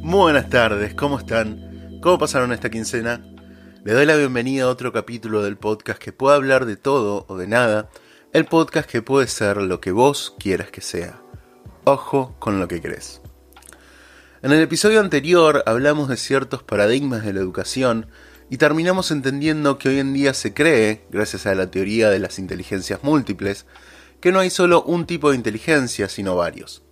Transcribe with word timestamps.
Buenas 0.00 0.48
tardes, 0.48 0.94
¿cómo 0.94 1.18
están? 1.18 2.00
¿Cómo 2.00 2.18
pasaron 2.18 2.52
esta 2.52 2.70
quincena? 2.70 3.20
Le 3.84 3.92
doy 3.92 4.06
la 4.06 4.16
bienvenida 4.16 4.64
a 4.64 4.68
otro 4.68 4.92
capítulo 4.92 5.42
del 5.42 5.58
podcast 5.58 6.00
que 6.00 6.12
pueda 6.12 6.36
hablar 6.36 6.64
de 6.64 6.76
todo 6.76 7.26
o 7.28 7.36
de 7.36 7.46
nada, 7.46 7.90
el 8.32 8.46
podcast 8.46 8.88
que 8.88 9.02
puede 9.02 9.26
ser 9.26 9.58
lo 9.58 9.80
que 9.80 9.92
vos 9.92 10.34
quieras 10.38 10.70
que 10.70 10.80
sea. 10.80 11.20
Ojo 11.84 12.34
con 12.38 12.60
lo 12.60 12.68
que 12.68 12.80
crees. 12.80 13.20
En 14.42 14.52
el 14.52 14.60
episodio 14.60 15.00
anterior 15.00 15.62
hablamos 15.66 16.08
de 16.08 16.16
ciertos 16.16 16.62
paradigmas 16.62 17.24
de 17.24 17.34
la 17.34 17.40
educación 17.40 18.06
y 18.50 18.58
terminamos 18.58 19.10
entendiendo 19.10 19.78
que 19.78 19.88
hoy 19.88 19.98
en 19.98 20.12
día 20.12 20.34
se 20.34 20.52
cree, 20.52 21.04
gracias 21.10 21.46
a 21.46 21.54
la 21.54 21.70
teoría 21.70 22.10
de 22.10 22.18
las 22.18 22.38
inteligencias 22.38 23.02
múltiples, 23.02 23.66
que 24.20 24.32
no 24.32 24.40
hay 24.40 24.50
solo 24.50 24.82
un 24.82 25.06
tipo 25.06 25.30
de 25.30 25.36
inteligencia, 25.36 26.08
sino 26.08 26.36
varios. 26.36 26.82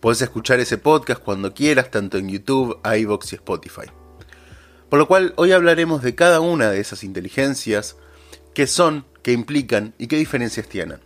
Puedes 0.00 0.22
escuchar 0.22 0.60
ese 0.60 0.78
podcast 0.78 1.22
cuando 1.22 1.54
quieras, 1.54 1.90
tanto 1.90 2.18
en 2.18 2.28
YouTube, 2.28 2.78
iVoox 2.84 3.32
y 3.32 3.36
Spotify. 3.36 3.86
Por 4.88 4.98
lo 4.98 5.06
cual 5.06 5.32
hoy 5.36 5.52
hablaremos 5.52 6.02
de 6.02 6.14
cada 6.14 6.40
una 6.40 6.70
de 6.70 6.80
esas 6.80 7.04
inteligencias, 7.04 7.96
qué 8.52 8.66
son, 8.66 9.06
qué 9.22 9.32
implican 9.32 9.94
y 9.98 10.08
qué 10.08 10.16
diferencias 10.16 10.68
tienen. 10.68 10.98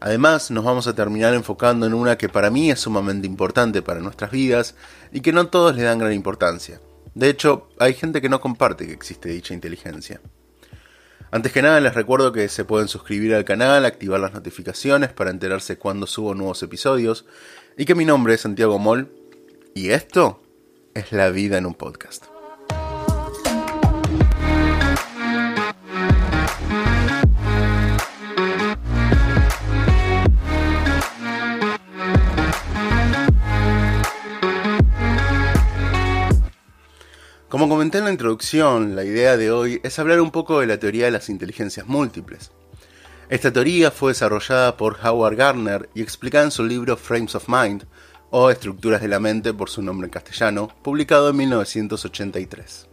Además, 0.00 0.50
nos 0.50 0.64
vamos 0.64 0.86
a 0.86 0.94
terminar 0.94 1.34
enfocando 1.34 1.86
en 1.86 1.94
una 1.94 2.18
que 2.18 2.28
para 2.28 2.50
mí 2.50 2.70
es 2.70 2.80
sumamente 2.80 3.26
importante 3.26 3.82
para 3.82 4.00
nuestras 4.00 4.30
vidas 4.30 4.74
y 5.12 5.20
que 5.20 5.32
no 5.32 5.46
todos 5.48 5.76
le 5.76 5.82
dan 5.82 5.98
gran 5.98 6.12
importancia. 6.12 6.80
De 7.14 7.28
hecho, 7.28 7.68
hay 7.78 7.94
gente 7.94 8.20
que 8.20 8.28
no 8.28 8.40
comparte 8.40 8.86
que 8.86 8.92
existe 8.92 9.28
dicha 9.28 9.54
inteligencia. 9.54 10.20
Antes 11.30 11.52
que 11.52 11.62
nada, 11.62 11.80
les 11.80 11.94
recuerdo 11.94 12.32
que 12.32 12.48
se 12.48 12.64
pueden 12.64 12.88
suscribir 12.88 13.34
al 13.34 13.44
canal, 13.44 13.84
activar 13.84 14.20
las 14.20 14.34
notificaciones 14.34 15.12
para 15.12 15.30
enterarse 15.30 15.78
cuando 15.78 16.06
subo 16.06 16.34
nuevos 16.34 16.62
episodios 16.62 17.24
y 17.76 17.86
que 17.86 17.94
mi 17.94 18.04
nombre 18.04 18.34
es 18.34 18.42
Santiago 18.42 18.78
Moll 18.78 19.10
y 19.74 19.90
esto 19.90 20.42
es 20.94 21.12
la 21.12 21.30
vida 21.30 21.58
en 21.58 21.66
un 21.66 21.74
podcast. 21.74 22.33
Como 37.54 37.68
comenté 37.68 37.98
en 37.98 38.04
la 38.06 38.10
introducción, 38.10 38.96
la 38.96 39.04
idea 39.04 39.36
de 39.36 39.52
hoy 39.52 39.80
es 39.84 40.00
hablar 40.00 40.20
un 40.20 40.32
poco 40.32 40.58
de 40.58 40.66
la 40.66 40.80
teoría 40.80 41.04
de 41.04 41.12
las 41.12 41.28
inteligencias 41.28 41.86
múltiples. 41.86 42.50
Esta 43.28 43.52
teoría 43.52 43.92
fue 43.92 44.10
desarrollada 44.10 44.76
por 44.76 44.98
Howard 45.00 45.36
Gardner 45.36 45.88
y 45.94 46.02
explicada 46.02 46.46
en 46.46 46.50
su 46.50 46.64
libro 46.64 46.96
Frames 46.96 47.36
of 47.36 47.48
Mind, 47.48 47.84
o 48.30 48.50
Estructuras 48.50 49.00
de 49.02 49.06
la 49.06 49.20
Mente 49.20 49.54
por 49.54 49.70
su 49.70 49.82
nombre 49.82 50.06
en 50.06 50.10
castellano, 50.10 50.68
publicado 50.82 51.30
en 51.30 51.36
1983. 51.36 52.88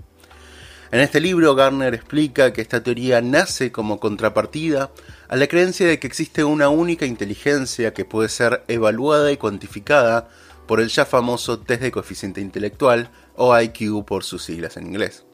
En 0.92 1.00
este 1.00 1.20
libro, 1.20 1.56
Gardner 1.56 1.95
explica 1.95 2.54
que 2.54 2.62
esta 2.62 2.84
teoría 2.84 3.20
nace 3.20 3.72
como 3.72 4.00
contrapartida 4.00 4.92
a 5.28 5.38
la 5.38 5.48
creencia 5.48 5.88
de 5.88 5.98
que 5.98 6.06
existe 6.06 6.44
una 6.44 6.70
única 6.70 7.08
inteligencia 7.08 7.95
que 7.95 8.06
puede 8.06 8.30
ser 8.30 8.64
evaluada 8.67 9.32
y 9.32 9.38
cuantificada 9.38 10.30
por 10.67 10.80
el 10.80 10.88
ya 10.89 11.06
famoso 11.06 11.59
test 11.59 11.82
de 11.82 11.92
coeficiente 11.92 12.39
intelectual, 12.39 13.09
o 13.36 13.58
IQ 13.60 14.06
por 14.06 14.24
sus 14.24 14.44
siglas 14.44 14.78
en 14.78 14.88
inglés. 14.88 15.26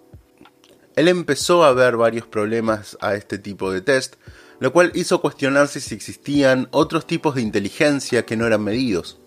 Él 0.95 1.07
empezó 1.07 1.63
a 1.63 1.73
ver 1.73 1.97
varios 1.97 2.25
problemas 2.25 2.97
a 3.01 3.15
este 3.15 3.37
tipo 3.37 3.71
de 3.71 3.81
test, 3.81 4.15
lo 4.59 4.73
cual 4.73 4.91
hizo 4.95 5.21
cuestionarse 5.21 5.79
si 5.79 5.93
existían 5.93 6.67
otros 6.71 7.05
tipos 7.05 7.35
de 7.35 7.41
inteligencia 7.41 8.25
que 8.25 8.35
no 8.35 8.47
eran 8.47 8.63
medidos. 8.63 9.19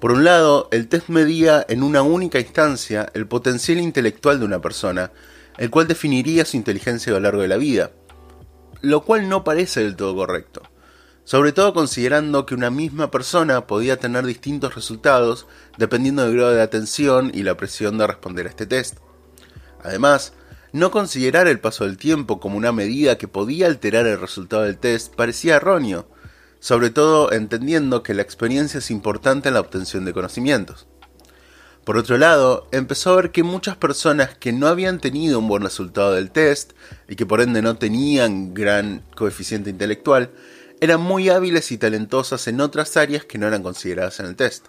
Por 0.00 0.12
un 0.12 0.24
lado, 0.24 0.68
el 0.70 0.88
test 0.88 1.08
medía 1.08 1.66
en 1.68 1.82
una 1.82 2.02
única 2.02 2.38
instancia 2.38 3.10
el 3.14 3.26
potencial 3.26 3.78
intelectual 3.78 4.38
de 4.38 4.44
una 4.44 4.60
persona, 4.60 5.10
el 5.56 5.70
cual 5.70 5.88
definiría 5.88 6.44
su 6.44 6.56
inteligencia 6.56 7.10
a 7.10 7.14
lo 7.14 7.20
largo 7.20 7.42
de 7.42 7.48
la 7.48 7.56
vida, 7.56 7.90
lo 8.80 9.02
cual 9.02 9.28
no 9.28 9.42
parece 9.42 9.80
del 9.80 9.96
todo 9.96 10.14
correcto 10.14 10.62
sobre 11.28 11.52
todo 11.52 11.74
considerando 11.74 12.46
que 12.46 12.54
una 12.54 12.70
misma 12.70 13.10
persona 13.10 13.66
podía 13.66 13.98
tener 13.98 14.24
distintos 14.24 14.74
resultados 14.74 15.46
dependiendo 15.76 16.22
del 16.22 16.34
grado 16.34 16.52
de 16.52 16.62
atención 16.62 17.30
y 17.34 17.42
la 17.42 17.54
presión 17.54 17.98
de 17.98 18.06
responder 18.06 18.46
a 18.46 18.48
este 18.48 18.64
test. 18.64 18.96
Además, 19.84 20.32
no 20.72 20.90
considerar 20.90 21.46
el 21.46 21.60
paso 21.60 21.84
del 21.84 21.98
tiempo 21.98 22.40
como 22.40 22.56
una 22.56 22.72
medida 22.72 23.18
que 23.18 23.28
podía 23.28 23.66
alterar 23.66 24.06
el 24.06 24.18
resultado 24.18 24.62
del 24.62 24.78
test 24.78 25.14
parecía 25.14 25.56
erróneo, 25.56 26.08
sobre 26.60 26.88
todo 26.88 27.30
entendiendo 27.30 28.02
que 28.02 28.14
la 28.14 28.22
experiencia 28.22 28.78
es 28.78 28.90
importante 28.90 29.48
en 29.48 29.54
la 29.54 29.60
obtención 29.60 30.06
de 30.06 30.14
conocimientos. 30.14 30.86
Por 31.84 31.98
otro 31.98 32.16
lado, 32.16 32.68
empezó 32.72 33.12
a 33.12 33.16
ver 33.16 33.32
que 33.32 33.42
muchas 33.42 33.76
personas 33.76 34.34
que 34.38 34.54
no 34.54 34.66
habían 34.66 34.98
tenido 34.98 35.38
un 35.40 35.48
buen 35.48 35.62
resultado 35.62 36.14
del 36.14 36.30
test 36.30 36.72
y 37.06 37.16
que 37.16 37.26
por 37.26 37.42
ende 37.42 37.60
no 37.60 37.76
tenían 37.76 38.54
gran 38.54 39.02
coeficiente 39.14 39.68
intelectual, 39.68 40.30
eran 40.80 41.00
muy 41.00 41.28
hábiles 41.28 41.72
y 41.72 41.78
talentosas 41.78 42.46
en 42.48 42.60
otras 42.60 42.96
áreas 42.96 43.24
que 43.24 43.38
no 43.38 43.46
eran 43.46 43.62
consideradas 43.62 44.20
en 44.20 44.26
el 44.26 44.36
test. 44.36 44.66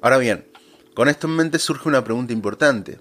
Ahora 0.00 0.18
bien, 0.18 0.46
con 0.94 1.08
esto 1.08 1.26
en 1.26 1.36
mente 1.36 1.58
surge 1.58 1.88
una 1.88 2.04
pregunta 2.04 2.32
importante, 2.32 3.00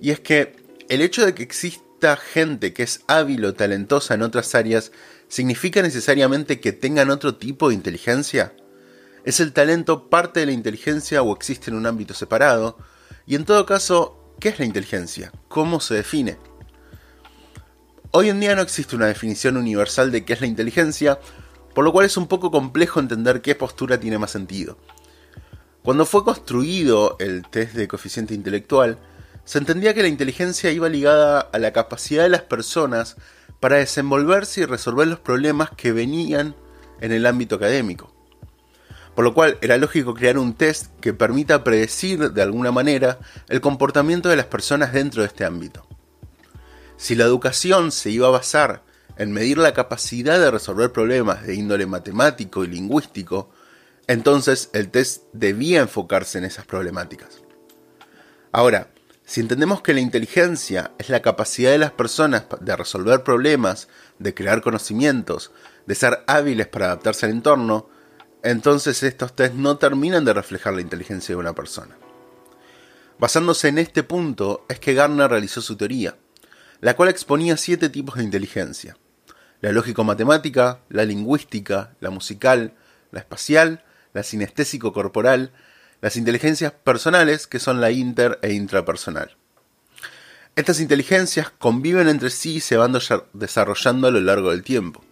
y 0.00 0.10
es 0.10 0.20
que 0.20 0.56
el 0.88 1.00
hecho 1.00 1.24
de 1.24 1.34
que 1.34 1.42
exista 1.42 2.16
gente 2.16 2.72
que 2.72 2.82
es 2.82 3.00
hábil 3.06 3.44
o 3.44 3.54
talentosa 3.54 4.14
en 4.14 4.22
otras 4.22 4.54
áreas 4.54 4.92
significa 5.28 5.82
necesariamente 5.82 6.60
que 6.60 6.72
tengan 6.72 7.10
otro 7.10 7.36
tipo 7.36 7.68
de 7.68 7.74
inteligencia? 7.74 8.54
¿Es 9.24 9.40
el 9.40 9.52
talento 9.52 10.10
parte 10.10 10.40
de 10.40 10.46
la 10.46 10.52
inteligencia 10.52 11.22
o 11.22 11.34
existe 11.34 11.70
en 11.70 11.76
un 11.76 11.86
ámbito 11.86 12.12
separado? 12.14 12.78
Y 13.26 13.36
en 13.36 13.44
todo 13.44 13.64
caso, 13.64 14.34
¿qué 14.38 14.50
es 14.50 14.58
la 14.58 14.66
inteligencia? 14.66 15.32
¿Cómo 15.48 15.80
se 15.80 15.94
define? 15.94 16.36
Hoy 18.16 18.28
en 18.28 18.38
día 18.38 18.54
no 18.54 18.62
existe 18.62 18.94
una 18.94 19.08
definición 19.08 19.56
universal 19.56 20.12
de 20.12 20.24
qué 20.24 20.34
es 20.34 20.40
la 20.40 20.46
inteligencia, 20.46 21.18
por 21.74 21.84
lo 21.84 21.90
cual 21.90 22.06
es 22.06 22.16
un 22.16 22.28
poco 22.28 22.52
complejo 22.52 23.00
entender 23.00 23.42
qué 23.42 23.56
postura 23.56 23.98
tiene 23.98 24.18
más 24.18 24.30
sentido. 24.30 24.78
Cuando 25.82 26.06
fue 26.06 26.22
construido 26.22 27.16
el 27.18 27.42
test 27.42 27.72
de 27.74 27.88
coeficiente 27.88 28.32
intelectual, 28.32 29.00
se 29.44 29.58
entendía 29.58 29.94
que 29.94 30.02
la 30.02 30.06
inteligencia 30.06 30.70
iba 30.70 30.88
ligada 30.88 31.40
a 31.40 31.58
la 31.58 31.72
capacidad 31.72 32.22
de 32.22 32.28
las 32.28 32.42
personas 32.42 33.16
para 33.58 33.78
desenvolverse 33.78 34.60
y 34.60 34.66
resolver 34.66 35.08
los 35.08 35.18
problemas 35.18 35.70
que 35.72 35.90
venían 35.90 36.54
en 37.00 37.10
el 37.10 37.26
ámbito 37.26 37.56
académico. 37.56 38.14
Por 39.16 39.24
lo 39.24 39.34
cual 39.34 39.58
era 39.60 39.76
lógico 39.76 40.14
crear 40.14 40.38
un 40.38 40.54
test 40.54 40.92
que 41.00 41.14
permita 41.14 41.64
predecir 41.64 42.30
de 42.30 42.42
alguna 42.42 42.70
manera 42.70 43.18
el 43.48 43.60
comportamiento 43.60 44.28
de 44.28 44.36
las 44.36 44.46
personas 44.46 44.92
dentro 44.92 45.22
de 45.22 45.26
este 45.26 45.44
ámbito. 45.44 45.84
Si 46.96 47.14
la 47.14 47.24
educación 47.24 47.92
se 47.92 48.10
iba 48.10 48.28
a 48.28 48.30
basar 48.30 48.82
en 49.16 49.32
medir 49.32 49.58
la 49.58 49.74
capacidad 49.74 50.38
de 50.38 50.50
resolver 50.50 50.92
problemas 50.92 51.46
de 51.46 51.54
índole 51.54 51.86
matemático 51.86 52.64
y 52.64 52.68
lingüístico, 52.68 53.50
entonces 54.06 54.70
el 54.72 54.90
test 54.90 55.24
debía 55.32 55.80
enfocarse 55.80 56.38
en 56.38 56.44
esas 56.44 56.66
problemáticas. 56.66 57.42
Ahora, 58.52 58.90
si 59.24 59.40
entendemos 59.40 59.80
que 59.80 59.94
la 59.94 60.00
inteligencia 60.00 60.92
es 60.98 61.08
la 61.08 61.22
capacidad 61.22 61.70
de 61.70 61.78
las 61.78 61.92
personas 61.92 62.44
de 62.60 62.76
resolver 62.76 63.24
problemas, 63.24 63.88
de 64.18 64.34
crear 64.34 64.60
conocimientos, 64.60 65.50
de 65.86 65.94
ser 65.94 66.22
hábiles 66.26 66.68
para 66.68 66.86
adaptarse 66.86 67.26
al 67.26 67.32
entorno, 67.32 67.88
entonces 68.42 69.02
estos 69.02 69.34
tests 69.34 69.56
no 69.56 69.78
terminan 69.78 70.24
de 70.24 70.34
reflejar 70.34 70.74
la 70.74 70.82
inteligencia 70.82 71.34
de 71.34 71.40
una 71.40 71.54
persona. 71.54 71.96
Basándose 73.18 73.68
en 73.68 73.78
este 73.78 74.02
punto 74.02 74.66
es 74.68 74.78
que 74.78 74.92
Garner 74.94 75.30
realizó 75.30 75.62
su 75.62 75.76
teoría 75.76 76.16
la 76.84 76.96
cual 76.96 77.08
exponía 77.08 77.56
siete 77.56 77.88
tipos 77.88 78.16
de 78.16 78.24
inteligencia. 78.24 78.98
La 79.62 79.72
lógico-matemática, 79.72 80.80
la 80.90 81.06
lingüística, 81.06 81.94
la 81.98 82.10
musical, 82.10 82.74
la 83.10 83.20
espacial, 83.20 83.82
la 84.12 84.22
sinestésico-corporal, 84.22 85.52
las 86.02 86.16
inteligencias 86.16 86.72
personales, 86.72 87.46
que 87.46 87.58
son 87.58 87.80
la 87.80 87.90
inter 87.90 88.38
e 88.42 88.52
intrapersonal. 88.52 89.34
Estas 90.56 90.78
inteligencias 90.78 91.48
conviven 91.48 92.06
entre 92.06 92.28
sí 92.28 92.56
y 92.56 92.60
se 92.60 92.76
van 92.76 92.92
desarrollando 93.32 94.08
a 94.08 94.10
lo 94.10 94.20
largo 94.20 94.50
del 94.50 94.62
tiempo. 94.62 95.02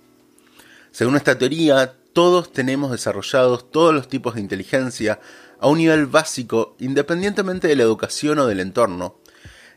Según 0.91 1.17
esta 1.17 1.39
teoría, 1.39 1.95
todos 2.13 2.53
tenemos 2.53 2.91
desarrollados 2.91 3.71
todos 3.71 3.95
los 3.95 4.09
tipos 4.09 4.35
de 4.35 4.43
inteligencia 4.43 5.21
a 5.59 5.69
un 5.69 5.79
nivel 5.79 6.05
básico 6.05 6.77
independientemente 6.81 7.67
de 7.67 7.77
la 7.77 7.85
educación 7.85 8.41
o 8.41 8.47
del 8.47 8.61
entorno, 8.61 9.22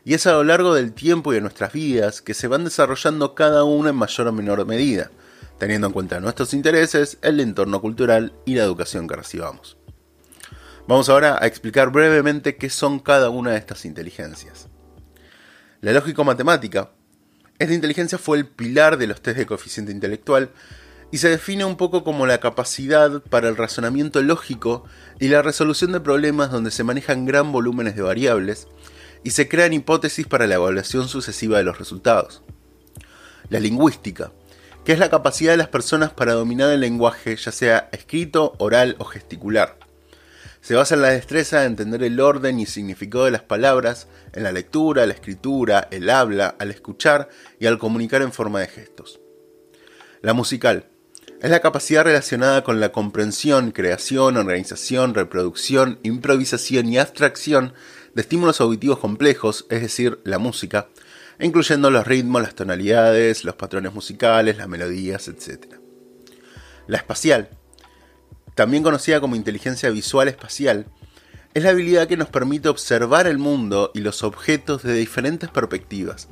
y 0.06 0.14
es 0.14 0.24
a 0.28 0.32
lo 0.34 0.44
largo 0.44 0.72
del 0.72 0.92
tiempo 0.92 1.32
y 1.32 1.34
de 1.34 1.40
nuestras 1.40 1.72
vidas 1.72 2.22
que 2.22 2.32
se 2.32 2.46
van 2.46 2.62
desarrollando 2.62 3.34
cada 3.34 3.64
una 3.64 3.90
en 3.90 3.96
mayor 3.96 4.28
o 4.28 4.32
menor 4.32 4.64
medida, 4.64 5.10
teniendo 5.58 5.88
en 5.88 5.92
cuenta 5.92 6.20
nuestros 6.20 6.54
intereses, 6.54 7.18
el 7.22 7.40
entorno 7.40 7.80
cultural 7.80 8.32
y 8.44 8.54
la 8.54 8.62
educación 8.62 9.08
que 9.08 9.16
recibamos. 9.16 9.76
Vamos 10.86 11.08
ahora 11.08 11.36
a 11.42 11.48
explicar 11.48 11.90
brevemente 11.90 12.54
qué 12.54 12.70
son 12.70 13.00
cada 13.00 13.30
una 13.30 13.50
de 13.50 13.58
estas 13.58 13.84
inteligencias. 13.84 14.68
La 15.80 15.90
lógico-matemática 15.90 16.92
Esta 17.58 17.74
inteligencia 17.74 18.16
fue 18.16 18.38
el 18.38 18.46
pilar 18.46 18.98
de 18.98 19.08
los 19.08 19.20
test 19.20 19.38
de 19.38 19.46
coeficiente 19.46 19.90
intelectual 19.90 20.52
y 21.10 21.18
se 21.18 21.30
define 21.30 21.64
un 21.64 21.76
poco 21.76 22.04
como 22.04 22.26
la 22.26 22.38
capacidad 22.38 23.24
para 23.24 23.48
el 23.48 23.56
razonamiento 23.56 24.22
lógico 24.22 24.84
y 25.18 25.26
la 25.26 25.42
resolución 25.42 25.90
de 25.90 25.98
problemas 25.98 26.52
donde 26.52 26.70
se 26.70 26.84
manejan 26.84 27.26
gran 27.26 27.50
volúmenes 27.50 27.96
de 27.96 28.02
variables 28.02 28.68
y 29.26 29.30
se 29.30 29.48
crean 29.48 29.72
hipótesis 29.72 30.24
para 30.28 30.46
la 30.46 30.54
evaluación 30.54 31.08
sucesiva 31.08 31.58
de 31.58 31.64
los 31.64 31.80
resultados. 31.80 32.42
La 33.48 33.58
lingüística, 33.58 34.30
que 34.84 34.92
es 34.92 35.00
la 35.00 35.10
capacidad 35.10 35.50
de 35.50 35.56
las 35.56 35.66
personas 35.66 36.12
para 36.12 36.34
dominar 36.34 36.70
el 36.70 36.78
lenguaje, 36.78 37.34
ya 37.34 37.50
sea 37.50 37.88
escrito, 37.90 38.54
oral 38.58 38.94
o 39.00 39.04
gesticular. 39.04 39.80
Se 40.60 40.76
basa 40.76 40.94
en 40.94 41.02
la 41.02 41.08
destreza 41.08 41.58
de 41.58 41.66
entender 41.66 42.04
el 42.04 42.20
orden 42.20 42.60
y 42.60 42.66
significado 42.66 43.24
de 43.24 43.32
las 43.32 43.42
palabras, 43.42 44.06
en 44.32 44.44
la 44.44 44.52
lectura, 44.52 45.04
la 45.06 45.14
escritura, 45.14 45.88
el 45.90 46.08
habla, 46.08 46.54
al 46.60 46.70
escuchar 46.70 47.28
y 47.58 47.66
al 47.66 47.78
comunicar 47.78 48.22
en 48.22 48.30
forma 48.30 48.60
de 48.60 48.68
gestos. 48.68 49.18
La 50.22 50.34
musical 50.34 50.86
es 51.42 51.50
la 51.50 51.58
capacidad 51.58 52.04
relacionada 52.04 52.62
con 52.62 52.78
la 52.78 52.92
comprensión, 52.92 53.72
creación, 53.72 54.36
organización, 54.36 55.14
reproducción, 55.14 55.98
improvisación 56.04 56.88
y 56.88 56.98
abstracción 56.98 57.74
de 58.16 58.22
estímulos 58.22 58.62
auditivos 58.62 58.98
complejos, 58.98 59.66
es 59.68 59.82
decir, 59.82 60.20
la 60.24 60.38
música, 60.38 60.88
incluyendo 61.38 61.90
los 61.90 62.06
ritmos, 62.06 62.40
las 62.40 62.54
tonalidades, 62.54 63.44
los 63.44 63.56
patrones 63.56 63.92
musicales, 63.92 64.56
las 64.56 64.68
melodías, 64.68 65.28
etc. 65.28 65.74
La 66.86 66.96
espacial 66.96 67.50
también 68.56 68.82
conocida 68.82 69.20
como 69.20 69.36
inteligencia 69.36 69.90
visual 69.90 70.28
espacial, 70.28 70.86
es 71.52 71.62
la 71.62 71.70
habilidad 71.70 72.08
que 72.08 72.16
nos 72.16 72.28
permite 72.28 72.70
observar 72.70 73.26
el 73.26 73.36
mundo 73.36 73.90
y 73.94 74.00
los 74.00 74.24
objetos 74.24 74.82
de 74.82 74.94
diferentes 74.94 75.50
perspectivas. 75.50 76.28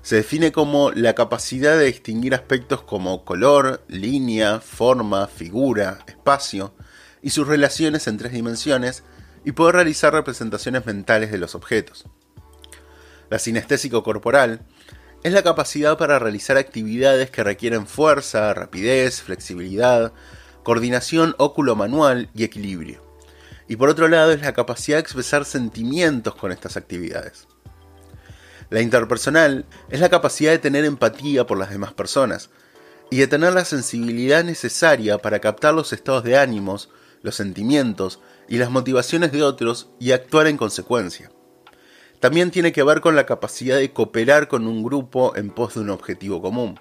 Se 0.00 0.16
define 0.16 0.52
como 0.52 0.90
la 0.90 1.14
capacidad 1.14 1.76
de 1.76 1.84
distinguir 1.84 2.34
aspectos 2.34 2.82
como 2.82 3.26
color, 3.26 3.84
línea, 3.88 4.60
forma, 4.60 5.26
figura, 5.26 5.98
espacio 6.06 6.74
y 7.20 7.28
sus 7.28 7.46
relaciones 7.46 8.06
en 8.06 8.16
tres 8.16 8.32
dimensiones 8.32 9.02
y 9.44 9.52
poder 9.52 9.76
realizar 9.76 10.12
representaciones 10.12 10.86
mentales 10.86 11.30
de 11.30 11.38
los 11.38 11.54
objetos. 11.54 12.04
La 13.30 13.38
sinestésico 13.38 14.02
corporal 14.02 14.66
es 15.22 15.32
la 15.32 15.42
capacidad 15.42 15.96
para 15.96 16.18
realizar 16.18 16.56
actividades 16.56 17.30
que 17.30 17.42
requieren 17.42 17.86
fuerza, 17.86 18.52
rapidez, 18.52 19.22
flexibilidad, 19.22 20.12
coordinación 20.62 21.34
óculo-manual 21.38 22.28
y 22.34 22.44
equilibrio. 22.44 23.02
Y 23.66 23.76
por 23.76 23.88
otro 23.88 24.08
lado 24.08 24.32
es 24.32 24.42
la 24.42 24.52
capacidad 24.52 24.98
de 24.98 25.02
expresar 25.02 25.44
sentimientos 25.44 26.34
con 26.34 26.52
estas 26.52 26.76
actividades. 26.76 27.46
La 28.70 28.80
interpersonal 28.80 29.66
es 29.88 30.00
la 30.00 30.08
capacidad 30.08 30.50
de 30.50 30.58
tener 30.58 30.84
empatía 30.84 31.46
por 31.46 31.58
las 31.58 31.70
demás 31.70 31.92
personas 31.92 32.50
y 33.10 33.18
de 33.18 33.26
tener 33.26 33.52
la 33.52 33.64
sensibilidad 33.64 34.44
necesaria 34.44 35.18
para 35.18 35.38
captar 35.38 35.74
los 35.74 35.92
estados 35.92 36.24
de 36.24 36.36
ánimos, 36.36 36.90
los 37.22 37.36
sentimientos 37.36 38.20
y 38.48 38.58
las 38.58 38.70
motivaciones 38.70 39.32
de 39.32 39.42
otros 39.42 39.90
y 39.98 40.12
actuar 40.12 40.46
en 40.46 40.56
consecuencia. 40.56 41.30
También 42.20 42.50
tiene 42.50 42.72
que 42.72 42.82
ver 42.82 43.00
con 43.00 43.16
la 43.16 43.26
capacidad 43.26 43.76
de 43.76 43.92
cooperar 43.92 44.48
con 44.48 44.66
un 44.66 44.82
grupo 44.82 45.36
en 45.36 45.50
pos 45.50 45.74
de 45.74 45.80
un 45.80 45.90
objetivo 45.90 46.40
común. 46.40 46.80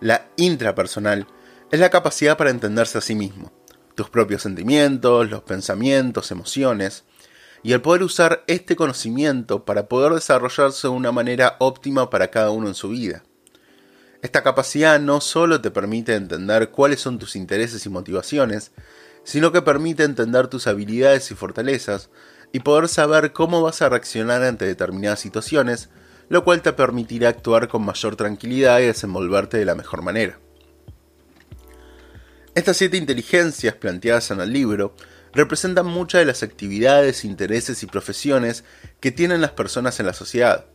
La 0.00 0.28
intrapersonal 0.36 1.26
es 1.70 1.80
la 1.80 1.90
capacidad 1.90 2.36
para 2.36 2.50
entenderse 2.50 2.98
a 2.98 3.00
sí 3.00 3.14
mismo, 3.14 3.52
tus 3.94 4.10
propios 4.10 4.42
sentimientos, 4.42 5.30
los 5.30 5.42
pensamientos, 5.42 6.30
emociones, 6.30 7.04
y 7.64 7.72
el 7.72 7.80
poder 7.80 8.02
usar 8.02 8.44
este 8.46 8.76
conocimiento 8.76 9.64
para 9.64 9.88
poder 9.88 10.12
desarrollarse 10.12 10.86
de 10.86 10.92
una 10.92 11.12
manera 11.12 11.56
óptima 11.58 12.10
para 12.10 12.30
cada 12.30 12.50
uno 12.50 12.68
en 12.68 12.74
su 12.74 12.90
vida. 12.90 13.24
Esta 14.20 14.42
capacidad 14.42 15.00
no 15.00 15.20
solo 15.20 15.60
te 15.60 15.70
permite 15.70 16.14
entender 16.14 16.70
cuáles 16.70 17.00
son 17.00 17.18
tus 17.18 17.36
intereses 17.36 17.84
y 17.86 17.88
motivaciones, 17.88 18.72
sino 19.24 19.52
que 19.52 19.62
permite 19.62 20.04
entender 20.04 20.48
tus 20.48 20.66
habilidades 20.66 21.30
y 21.30 21.34
fortalezas 21.34 22.10
y 22.52 22.60
poder 22.60 22.88
saber 22.88 23.32
cómo 23.32 23.62
vas 23.62 23.82
a 23.82 23.88
reaccionar 23.88 24.42
ante 24.42 24.64
determinadas 24.64 25.20
situaciones, 25.20 25.88
lo 26.28 26.44
cual 26.44 26.62
te 26.62 26.72
permitirá 26.72 27.30
actuar 27.30 27.68
con 27.68 27.84
mayor 27.84 28.16
tranquilidad 28.16 28.78
y 28.80 28.86
desenvolverte 28.86 29.58
de 29.58 29.64
la 29.64 29.74
mejor 29.74 30.02
manera. 30.02 30.38
Estas 32.54 32.76
siete 32.76 32.96
inteligencias 32.96 33.74
planteadas 33.74 34.30
en 34.30 34.40
el 34.40 34.52
libro 34.52 34.94
representan 35.32 35.86
muchas 35.86 36.20
de 36.20 36.26
las 36.26 36.44
actividades, 36.44 37.24
intereses 37.24 37.82
y 37.82 37.86
profesiones 37.86 38.62
que 39.00 39.10
tienen 39.10 39.40
las 39.40 39.50
personas 39.50 39.98
en 39.98 40.06
la 40.06 40.12
sociedad. 40.12 40.66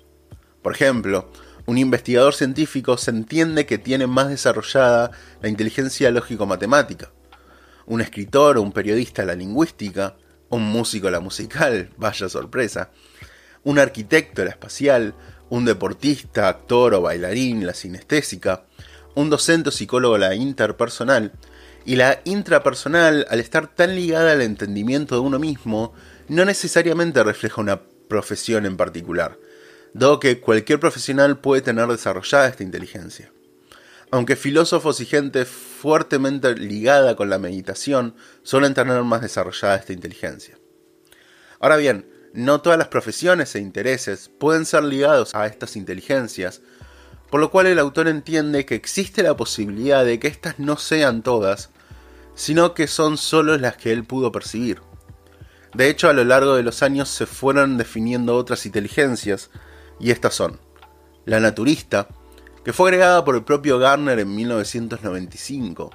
Por 0.62 0.74
ejemplo, 0.74 1.32
un 1.66 1.78
investigador 1.78 2.34
científico 2.34 2.98
se 2.98 3.12
entiende 3.12 3.66
que 3.66 3.78
tiene 3.78 4.08
más 4.08 4.28
desarrollada 4.28 5.12
la 5.42 5.48
inteligencia 5.48 6.12
lógico-matemática. 6.12 7.12
Un 7.90 8.02
escritor 8.02 8.58
o 8.58 8.62
un 8.62 8.72
periodista 8.72 9.26
la 9.26 9.36
lingüística, 9.36 10.16
un 10.50 10.64
músico 10.64 11.10
la 11.10 11.20
musical, 11.20 11.90
vaya 11.98 12.30
sorpresa. 12.30 12.92
Un 13.64 13.80
arquitecto 13.80 14.46
la 14.46 14.52
espacial, 14.52 15.16
un 15.50 15.66
deportista, 15.66 16.48
actor 16.48 16.94
o 16.94 17.02
bailarín 17.02 17.66
la 17.66 17.74
sinestésica, 17.74 18.66
un 19.16 19.32
docente 19.32 19.70
o 19.70 19.72
psicólogo 19.72 20.18
la 20.20 20.36
interpersonal 20.36 21.34
y 21.84 21.96
la 21.96 22.22
intrapersonal, 22.26 23.26
al 23.28 23.40
estar 23.40 23.68
tan 23.68 23.96
ligada 23.96 24.34
al 24.34 24.42
entendimiento 24.42 25.16
de 25.16 25.22
uno 25.22 25.40
mismo, 25.40 25.94
no 26.28 26.46
necesariamente 26.46 27.24
refleja 27.24 27.60
una 27.60 27.82
profesión 28.08 28.68
en 28.68 28.78
particular, 28.78 29.40
dado 29.94 30.20
que 30.20 30.40
cualquier 30.40 30.80
profesional 30.80 31.40
puede 31.40 31.64
tener 31.64 31.88
desarrollada 31.88 32.48
esta 32.48 32.62
inteligencia. 32.62 33.32
Aunque 34.12 34.36
filósofos 34.36 35.02
y 35.02 35.06
gente 35.06 35.46
fuertemente 35.46 36.56
ligada 36.56 37.16
con 37.16 37.30
la 37.30 37.38
meditación 37.38 38.16
suelen 38.42 38.74
tener 38.74 39.04
más 39.04 39.22
desarrollada 39.22 39.76
esta 39.76 39.94
inteligencia. 39.94 40.58
Ahora 41.60 41.78
bien, 41.78 42.10
no 42.34 42.62
todas 42.62 42.80
las 42.80 42.88
profesiones 42.88 43.54
e 43.56 43.60
intereses 43.60 44.30
pueden 44.30 44.66
ser 44.66 44.84
ligados 44.84 45.36
a 45.36 45.46
estas 45.46 45.76
inteligencias, 45.76 46.62
por 47.30 47.40
lo 47.40 47.52
cual 47.52 47.68
el 47.68 47.78
autor 47.78 48.08
entiende 48.08 48.66
que 48.66 48.76
existe 48.76 49.22
la 49.22 49.38
posibilidad 49.38 50.04
de 50.04 50.20
que 50.20 50.28
estas 50.28 50.58
no 50.58 50.78
sean 50.78 51.22
todas, 51.22 51.70
sino 52.34 52.74
que 52.74 52.88
son 52.88 53.18
solo 53.18 53.58
las 53.58 53.78
que 53.78 53.92
él 53.92 54.06
pudo 54.06 54.32
percibir. 54.32 54.82
De 55.76 55.88
hecho, 55.90 56.10
a 56.10 56.14
lo 56.14 56.24
largo 56.24 56.56
de 56.56 56.64
los 56.64 56.82
años 56.82 57.10
se 57.10 57.28
fueron 57.28 57.78
definiendo 57.78 58.36
otras 58.36 58.66
inteligencias, 58.66 59.52
y 60.00 60.10
estas 60.10 60.34
son 60.34 60.60
la 61.26 61.40
naturista, 61.40 62.08
que 62.70 62.74
fue 62.74 62.90
agregada 62.90 63.26
por 63.26 63.34
el 63.34 63.42
propio 63.42 63.80
Garner 63.80 64.20
en 64.20 64.36
1995. 64.36 65.90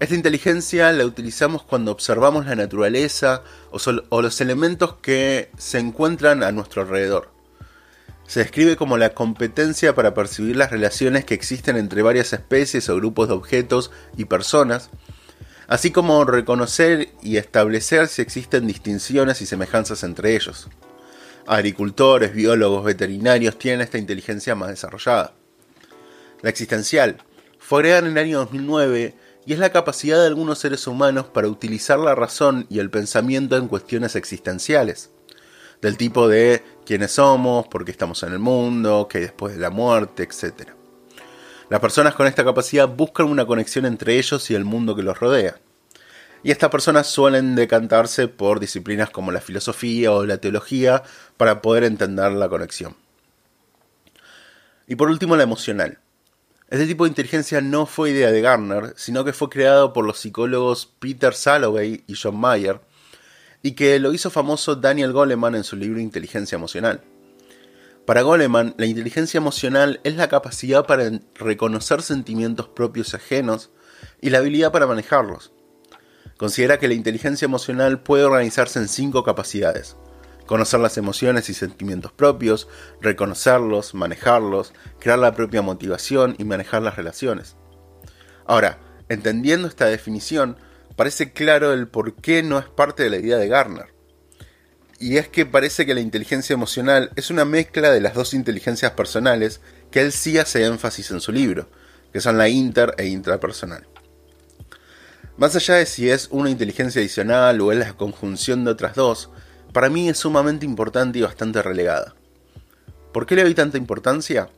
Esta 0.00 0.14
inteligencia 0.16 0.90
la 0.90 1.04
utilizamos 1.04 1.62
cuando 1.62 1.92
observamos 1.92 2.46
la 2.46 2.56
naturaleza 2.56 3.44
o, 3.70 3.78
o 4.08 4.20
los 4.20 4.40
elementos 4.40 4.94
que 4.94 5.52
se 5.56 5.78
encuentran 5.78 6.42
a 6.42 6.50
nuestro 6.50 6.82
alrededor. 6.82 7.30
Se 8.26 8.40
describe 8.40 8.74
como 8.74 8.98
la 8.98 9.10
competencia 9.10 9.94
para 9.94 10.14
percibir 10.14 10.56
las 10.56 10.72
relaciones 10.72 11.24
que 11.24 11.34
existen 11.34 11.76
entre 11.76 12.02
varias 12.02 12.32
especies 12.32 12.88
o 12.88 12.96
grupos 12.96 13.28
de 13.28 13.34
objetos 13.34 13.92
y 14.16 14.24
personas, 14.24 14.90
así 15.68 15.92
como 15.92 16.24
reconocer 16.24 17.10
y 17.22 17.36
establecer 17.36 18.08
si 18.08 18.20
existen 18.20 18.66
distinciones 18.66 19.40
y 19.42 19.46
semejanzas 19.46 20.02
entre 20.02 20.34
ellos. 20.34 20.66
Agricultores, 21.46 22.34
biólogos, 22.34 22.84
veterinarios 22.84 23.60
tienen 23.60 23.82
esta 23.82 23.98
inteligencia 23.98 24.56
más 24.56 24.70
desarrollada. 24.70 25.34
La 26.44 26.50
existencial 26.50 27.16
fue 27.58 27.78
agregada 27.78 28.06
en 28.06 28.12
el 28.12 28.22
año 28.22 28.38
2009 28.40 29.14
y 29.46 29.54
es 29.54 29.58
la 29.58 29.72
capacidad 29.72 30.20
de 30.20 30.26
algunos 30.26 30.58
seres 30.58 30.86
humanos 30.86 31.24
para 31.24 31.48
utilizar 31.48 31.98
la 31.98 32.14
razón 32.14 32.66
y 32.68 32.80
el 32.80 32.90
pensamiento 32.90 33.56
en 33.56 33.66
cuestiones 33.66 34.14
existenciales 34.14 35.08
del 35.80 35.96
tipo 35.96 36.28
de 36.28 36.62
quiénes 36.84 37.12
somos, 37.12 37.66
por 37.68 37.86
qué 37.86 37.92
estamos 37.92 38.22
en 38.24 38.34
el 38.34 38.40
mundo, 38.40 39.08
qué 39.08 39.16
hay 39.16 39.24
después 39.24 39.54
de 39.54 39.60
la 39.60 39.70
muerte, 39.70 40.24
etc. 40.24 40.68
Las 41.70 41.80
personas 41.80 42.14
con 42.14 42.26
esta 42.26 42.44
capacidad 42.44 42.88
buscan 42.88 43.28
una 43.28 43.46
conexión 43.46 43.86
entre 43.86 44.18
ellos 44.18 44.50
y 44.50 44.54
el 44.54 44.66
mundo 44.66 44.94
que 44.94 45.02
los 45.02 45.18
rodea. 45.18 45.58
Y 46.42 46.50
estas 46.50 46.68
personas 46.68 47.06
suelen 47.06 47.54
decantarse 47.54 48.28
por 48.28 48.60
disciplinas 48.60 49.08
como 49.08 49.32
la 49.32 49.40
filosofía 49.40 50.12
o 50.12 50.26
la 50.26 50.36
teología 50.36 51.04
para 51.38 51.62
poder 51.62 51.84
entender 51.84 52.32
la 52.32 52.50
conexión. 52.50 52.96
Y 54.86 54.96
por 54.96 55.08
último, 55.08 55.36
la 55.36 55.44
emocional. 55.44 56.00
Este 56.74 56.88
tipo 56.88 57.04
de 57.04 57.10
inteligencia 57.10 57.60
no 57.60 57.86
fue 57.86 58.10
idea 58.10 58.32
de 58.32 58.40
Garner, 58.40 58.94
sino 58.96 59.24
que 59.24 59.32
fue 59.32 59.48
creado 59.48 59.92
por 59.92 60.04
los 60.04 60.18
psicólogos 60.18 60.92
Peter 60.98 61.32
Salovey 61.32 62.02
y 62.08 62.16
John 62.20 62.36
Mayer, 62.36 62.80
y 63.62 63.76
que 63.76 64.00
lo 64.00 64.12
hizo 64.12 64.28
famoso 64.28 64.74
Daniel 64.74 65.12
Goleman 65.12 65.54
en 65.54 65.62
su 65.62 65.76
libro 65.76 66.00
Inteligencia 66.00 66.56
Emocional. 66.56 67.02
Para 68.04 68.22
Goleman, 68.22 68.74
la 68.76 68.86
inteligencia 68.86 69.38
emocional 69.38 70.00
es 70.02 70.16
la 70.16 70.28
capacidad 70.28 70.84
para 70.84 71.12
reconocer 71.36 72.02
sentimientos 72.02 72.66
propios 72.66 73.12
y 73.12 73.16
ajenos 73.18 73.70
y 74.20 74.30
la 74.30 74.38
habilidad 74.38 74.72
para 74.72 74.88
manejarlos. 74.88 75.52
Considera 76.38 76.80
que 76.80 76.88
la 76.88 76.94
inteligencia 76.94 77.46
emocional 77.46 78.02
puede 78.02 78.24
organizarse 78.24 78.80
en 78.80 78.88
cinco 78.88 79.22
capacidades. 79.22 79.94
Conocer 80.46 80.80
las 80.80 80.98
emociones 80.98 81.48
y 81.48 81.54
sentimientos 81.54 82.12
propios, 82.12 82.68
reconocerlos, 83.00 83.94
manejarlos, 83.94 84.72
crear 84.98 85.18
la 85.18 85.34
propia 85.34 85.62
motivación 85.62 86.34
y 86.38 86.44
manejar 86.44 86.82
las 86.82 86.96
relaciones. 86.96 87.56
Ahora, 88.46 88.78
entendiendo 89.08 89.68
esta 89.68 89.86
definición, 89.86 90.56
parece 90.96 91.32
claro 91.32 91.72
el 91.72 91.88
por 91.88 92.14
qué 92.14 92.42
no 92.42 92.58
es 92.58 92.66
parte 92.66 93.02
de 93.02 93.10
la 93.10 93.16
idea 93.16 93.38
de 93.38 93.48
Garner. 93.48 93.94
Y 94.98 95.16
es 95.16 95.28
que 95.28 95.44
parece 95.44 95.86
que 95.86 95.94
la 95.94 96.00
inteligencia 96.00 96.54
emocional 96.54 97.10
es 97.16 97.30
una 97.30 97.44
mezcla 97.44 97.90
de 97.90 98.00
las 98.00 98.14
dos 98.14 98.32
inteligencias 98.32 98.92
personales 98.92 99.60
que 99.90 100.00
él 100.00 100.12
sí 100.12 100.38
hace 100.38 100.64
énfasis 100.64 101.10
en 101.10 101.20
su 101.20 101.32
libro, 101.32 101.68
que 102.12 102.20
son 102.20 102.38
la 102.38 102.48
inter 102.48 102.94
e 102.96 103.06
intrapersonal. 103.06 103.86
Más 105.36 105.56
allá 105.56 105.74
de 105.74 105.86
si 105.86 106.08
es 106.08 106.28
una 106.30 106.48
inteligencia 106.48 107.00
adicional 107.00 107.60
o 107.60 107.72
es 107.72 107.78
la 107.78 107.92
conjunción 107.94 108.64
de 108.64 108.70
otras 108.70 108.94
dos, 108.94 109.30
para 109.74 109.90
mí 109.90 110.08
es 110.08 110.18
sumamente 110.18 110.64
importante 110.64 111.18
y 111.18 111.22
bastante 111.22 111.60
relegada. 111.60 112.14
¿Por 113.12 113.26
qué 113.26 113.34
le 113.34 113.42
doy 113.42 113.54
tanta 113.54 113.76
importancia? 113.76 114.48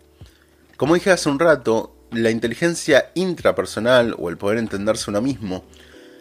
Como 0.77 0.95
dije 0.95 1.11
hace 1.11 1.31
un 1.31 1.39
rato, 1.39 1.97
la 2.13 2.31
inteligencia 2.31 3.11
intrapersonal 3.15 4.15
o 4.19 4.29
el 4.29 4.37
poder 4.37 4.59
entenderse 4.59 5.11
uno 5.11 5.23
mismo 5.23 5.65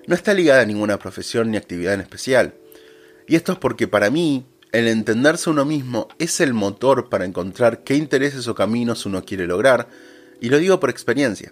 no 0.08 0.16
está 0.16 0.34
ligada 0.34 0.62
a 0.62 0.66
ninguna 0.66 0.98
profesión 0.98 1.52
ni 1.52 1.58
actividad 1.58 1.94
en 1.94 2.02
especial. 2.02 2.54
Y 3.28 3.36
esto 3.36 3.52
es 3.52 3.58
porque 3.58 3.90
para 3.90 4.10
mí, 4.10 4.46
el 4.72 4.88
entenderse 4.88 5.50
uno 5.50 5.66
mismo 5.66 6.08
es 6.18 6.40
el 6.40 6.54
motor 6.54 7.10
para 7.10 7.26
encontrar 7.26 7.84
qué 7.84 7.96
intereses 7.96 8.48
o 8.48 8.56
caminos 8.56 9.06
uno 9.06 9.26
quiere 9.26 9.46
lograr, 9.46 9.90
y 10.40 10.48
lo 10.48 10.58
digo 10.58 10.80
por 10.80 10.90
experiencia. 10.90 11.52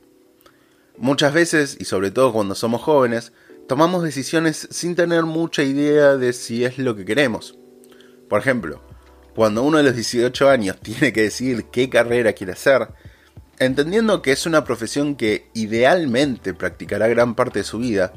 Muchas 0.97 1.33
veces, 1.33 1.75
y 1.77 1.85
sobre 1.85 2.11
todo 2.11 2.31
cuando 2.31 2.55
somos 2.55 2.81
jóvenes, 2.81 3.33
tomamos 3.73 4.03
decisiones 4.03 4.67
sin 4.69 4.93
tener 4.93 5.23
mucha 5.23 5.63
idea 5.63 6.15
de 6.15 6.31
si 6.33 6.63
es 6.63 6.77
lo 6.77 6.95
que 6.95 7.05
queremos. 7.05 7.57
Por 8.29 8.39
ejemplo, 8.39 8.83
cuando 9.33 9.63
uno 9.63 9.79
de 9.79 9.83
los 9.83 9.95
18 9.95 10.47
años 10.47 10.77
tiene 10.79 11.11
que 11.11 11.23
decidir 11.23 11.65
qué 11.71 11.89
carrera 11.89 12.33
quiere 12.33 12.53
hacer, 12.53 12.89
entendiendo 13.57 14.21
que 14.21 14.31
es 14.31 14.45
una 14.45 14.63
profesión 14.63 15.15
que 15.15 15.49
idealmente 15.55 16.53
practicará 16.53 17.07
gran 17.07 17.33
parte 17.33 17.61
de 17.61 17.65
su 17.65 17.79
vida, 17.79 18.13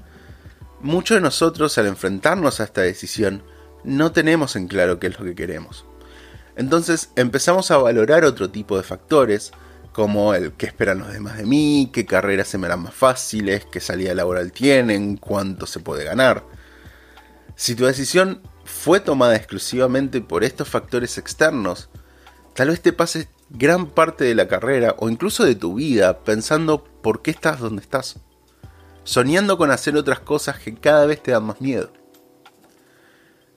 muchos 0.82 1.14
de 1.14 1.22
nosotros 1.22 1.78
al 1.78 1.86
enfrentarnos 1.86 2.60
a 2.60 2.64
esta 2.64 2.82
decisión 2.82 3.42
no 3.82 4.12
tenemos 4.12 4.56
en 4.56 4.68
claro 4.68 5.00
qué 5.00 5.06
es 5.06 5.18
lo 5.18 5.24
que 5.24 5.34
queremos. 5.34 5.86
Entonces 6.56 7.08
empezamos 7.16 7.70
a 7.70 7.78
valorar 7.78 8.26
otro 8.26 8.50
tipo 8.50 8.76
de 8.76 8.82
factores, 8.82 9.52
como 9.96 10.34
el 10.34 10.52
qué 10.52 10.66
esperan 10.66 10.98
los 10.98 11.10
demás 11.10 11.38
de 11.38 11.46
mí, 11.46 11.88
qué 11.90 12.04
carreras 12.04 12.48
se 12.48 12.58
me 12.58 12.66
harán 12.66 12.82
más 12.82 12.92
fáciles, 12.92 13.64
qué 13.64 13.80
salida 13.80 14.12
laboral 14.12 14.52
tienen, 14.52 15.16
cuánto 15.16 15.64
se 15.64 15.80
puede 15.80 16.04
ganar. 16.04 16.44
Si 17.54 17.74
tu 17.74 17.86
decisión 17.86 18.42
fue 18.66 19.00
tomada 19.00 19.36
exclusivamente 19.36 20.20
por 20.20 20.44
estos 20.44 20.68
factores 20.68 21.16
externos, 21.16 21.88
tal 22.52 22.68
vez 22.68 22.82
te 22.82 22.92
pases 22.92 23.28
gran 23.48 23.86
parte 23.86 24.24
de 24.24 24.34
la 24.34 24.48
carrera 24.48 24.96
o 24.98 25.08
incluso 25.08 25.46
de 25.46 25.54
tu 25.54 25.76
vida 25.76 26.18
pensando 26.24 26.84
por 26.84 27.22
qué 27.22 27.30
estás 27.30 27.58
donde 27.58 27.80
estás 27.80 28.20
soñando 29.02 29.56
con 29.56 29.70
hacer 29.70 29.96
otras 29.96 30.20
cosas 30.20 30.58
que 30.58 30.74
cada 30.74 31.06
vez 31.06 31.22
te 31.22 31.30
dan 31.30 31.44
más 31.44 31.62
miedo. 31.62 31.90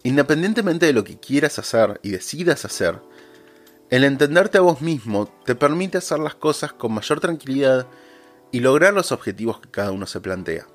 Independientemente 0.04 0.86
de 0.86 0.94
lo 0.94 1.04
que 1.04 1.20
quieras 1.20 1.60
hacer 1.60 2.00
y 2.02 2.12
decidas 2.12 2.64
hacer, 2.64 3.02
el 3.90 4.04
entenderte 4.04 4.58
a 4.58 4.62
vos 4.62 4.82
mismo 4.82 5.28
te 5.46 5.56
permite 5.56 5.98
hacer 5.98 6.20
las 6.20 6.36
cosas 6.36 6.74
con 6.74 6.94
mayor 6.94 7.20
tranquilidad 7.20 7.88
y 8.52 8.60
lograr 8.60 8.94
los 8.94 9.12
objetivos 9.12 9.60
que 9.60 9.70
cada 9.70 9.92
uno 9.92 10.06
se 10.06 10.22
plantea. 10.22 10.68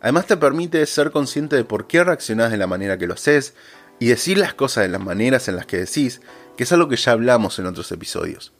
Además 0.00 0.26
te 0.26 0.36
permite 0.36 0.84
ser 0.86 1.10
consciente 1.10 1.56
de 1.56 1.64
por 1.64 1.86
qué 1.86 2.04
reaccionás 2.04 2.50
de 2.50 2.56
la 2.56 2.66
manera 2.66 2.98
que 2.98 3.06
lo 3.06 3.14
haces 3.14 3.54
y 3.98 4.06
decir 4.06 4.38
las 4.38 4.54
cosas 4.54 4.84
de 4.84 4.88
las 4.90 5.00
maneras 5.00 5.48
en 5.48 5.56
las 5.56 5.66
que 5.66 5.78
decís, 5.78 6.20
que 6.56 6.64
es 6.64 6.72
algo 6.72 6.88
que 6.88 6.96
ya 6.96 7.12
hablamos 7.12 7.58
en 7.58 7.66
otros 7.66 7.90
episodios. 7.90 8.52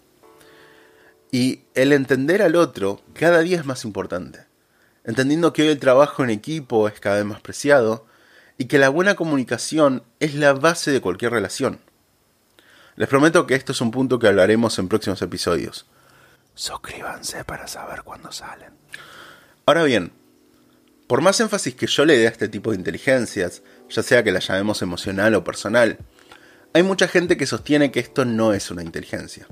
Y 1.31 1.61
el 1.75 1.93
entender 1.93 2.43
al 2.43 2.57
otro 2.57 3.01
cada 3.15 3.41
día 3.41 3.59
es 3.59 3.67
más 3.67 3.85
importante 3.85 4.49
entendiendo 5.09 5.55
que 5.55 5.63
hoy 5.63 5.69
el 5.69 5.79
trabajo 5.79 6.23
en 6.23 6.29
equipo 6.29 6.87
es 6.87 7.01
cada 7.01 7.17
vez 7.17 7.25
más 7.25 7.41
preciado 7.41 8.05
y 8.59 8.67
que 8.67 8.77
la 8.77 8.91
buena 8.91 9.15
comunicación 9.15 10.03
es 10.21 10.35
la 10.35 10.53
base 10.53 10.91
de 10.91 11.01
cualquier 11.01 11.33
relación. 11.33 11.81
Les 12.99 13.07
prometo 13.07 13.47
que 13.47 13.55
esto 13.55 13.71
es 13.71 13.81
un 13.81 13.93
punto 13.93 14.19
que 14.19 14.27
hablaremos 14.27 14.77
en 14.81 14.89
próximos 14.89 15.23
episodios. 15.23 15.87
Suscríbanse 16.57 17.45
para 17.45 17.69
saber 17.69 18.03
cuándo 18.03 18.33
salen. 18.33 18.73
Ahora 19.67 19.85
bien, 19.85 20.11
por 21.07 21.21
más 21.21 21.39
énfasis 21.39 21.77
que 21.77 21.87
yo 21.87 22.05
le 22.05 22.19
dé 22.19 22.27
a 22.27 22.31
este 22.31 22.49
tipo 22.49 22.73
de 22.73 22.77
inteligencias, 22.77 23.63
ya 23.89 24.03
sea 24.03 24.25
que 24.25 24.33
la 24.33 24.41
llamemos 24.41 24.83
emocional 24.83 25.37
o 25.37 25.45
personal, 25.45 25.99
hay 26.75 26.83
mucha 26.83 27.07
gente 27.07 27.37
que 27.37 27.47
sostiene 27.47 27.93
que 27.93 28.01
esto 28.01 28.25
no 28.25 28.53
es 28.53 28.69
una 28.69 28.83
inteligencia. 28.83 29.47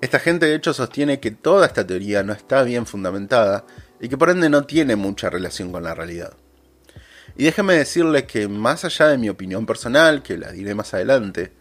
Esta 0.00 0.18
gente 0.18 0.46
de 0.46 0.54
hecho 0.54 0.72
sostiene 0.72 1.20
que 1.20 1.32
toda 1.32 1.66
esta 1.66 1.86
teoría 1.86 2.22
no 2.22 2.32
está 2.32 2.62
bien 2.62 2.86
fundamentada 2.86 3.66
y 4.00 4.08
que 4.08 4.16
por 4.16 4.30
ende 4.30 4.48
no 4.48 4.64
tiene 4.64 4.96
mucha 4.96 5.28
relación 5.28 5.70
con 5.70 5.82
la 5.82 5.94
realidad. 5.94 6.32
Y 7.36 7.44
déjeme 7.44 7.74
decirles 7.74 8.22
que 8.22 8.48
más 8.48 8.86
allá 8.86 9.08
de 9.08 9.18
mi 9.18 9.28
opinión 9.28 9.66
personal, 9.66 10.22
que 10.22 10.38
la 10.38 10.50
diré 10.50 10.74
más 10.74 10.94
adelante, 10.94 11.57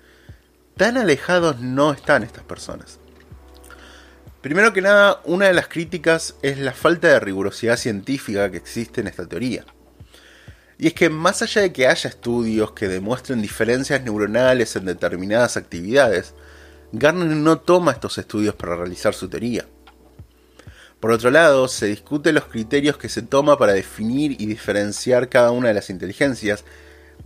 tan 0.77 0.97
alejados 0.97 1.59
no 1.59 1.91
están 1.91 2.23
estas 2.23 2.43
personas. 2.43 2.99
Primero 4.41 4.71
que 4.71 4.81
nada, 4.81 5.19
una 5.25 5.47
de 5.47 5.53
las 5.53 5.67
críticas 5.67 6.35
es 6.41 6.59
la 6.59 6.71
falta 6.71 7.09
de 7.09 7.19
rigurosidad 7.19 7.75
científica 7.75 8.49
que 8.49 8.57
existe 8.57 9.01
en 9.01 9.07
esta 9.07 9.25
teoría. 9.25 9.65
Y 10.77 10.87
es 10.87 10.93
que 10.93 11.09
más 11.09 11.41
allá 11.41 11.63
de 11.63 11.73
que 11.73 11.87
haya 11.87 12.09
estudios 12.09 12.71
que 12.71 12.87
demuestren 12.87 13.41
diferencias 13.41 14.01
neuronales 14.03 14.75
en 14.75 14.85
determinadas 14.85 15.57
actividades, 15.57 16.35
Garner 16.91 17.27
no 17.27 17.59
toma 17.59 17.91
estos 17.91 18.17
estudios 18.19 18.55
para 18.55 18.75
realizar 18.75 19.13
su 19.13 19.27
teoría. 19.27 19.65
Por 20.99 21.11
otro 21.11 21.29
lado, 21.29 21.67
se 21.67 21.87
discuten 21.87 22.35
los 22.35 22.45
criterios 22.45 22.97
que 22.97 23.09
se 23.09 23.21
toma 23.21 23.57
para 23.57 23.73
definir 23.73 24.39
y 24.39 24.45
diferenciar 24.45 25.29
cada 25.29 25.51
una 25.51 25.67
de 25.67 25.73
las 25.73 25.89
inteligencias, 25.89 26.63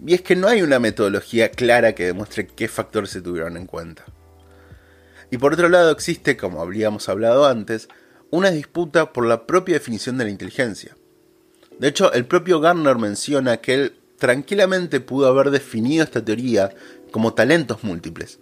y 0.06 0.14
es 0.14 0.22
que 0.22 0.36
no 0.36 0.48
hay 0.48 0.62
una 0.62 0.80
metodología 0.80 1.50
clara 1.50 1.94
que 1.94 2.06
demuestre 2.06 2.48
qué 2.48 2.68
factores 2.68 3.12
se 3.12 3.22
tuvieron 3.22 3.58
en 3.58 3.68
cuenta. 3.68 4.06
Y 5.30 5.38
por 5.38 5.54
otro 5.54 5.70
lado 5.70 5.92
existe, 5.92 6.38
como 6.38 6.62
habríamos 6.62 7.08
hablado 7.10 7.46
antes, 7.46 7.88
una 8.32 8.52
disputa 8.52 9.14
por 9.14 9.26
la 9.26 9.46
propia 9.46 9.76
definición 9.76 10.18
de 10.18 10.26
la 10.26 10.30
inteligencia. 10.32 10.96
De 11.80 11.88
hecho, 11.88 12.12
el 12.14 12.26
propio 12.26 12.60
Garner 12.60 12.98
menciona 12.98 13.58
que 13.58 13.74
él 13.74 13.94
tranquilamente 14.18 15.00
pudo 15.00 15.28
haber 15.28 15.52
definido 15.52 16.04
esta 16.04 16.24
teoría 16.24 16.72
como 17.12 17.34
talentos 17.34 17.84
múltiples, 17.84 18.40